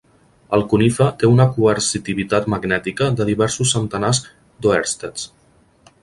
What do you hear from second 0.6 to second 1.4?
cunife té